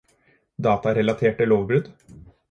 Datarelaterte 0.67 1.45
lovbrudd 1.51 1.91